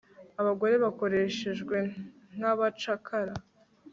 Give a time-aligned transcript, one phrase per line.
[0.41, 1.77] abagore bakoreshejwe
[2.35, 3.33] nkabacakara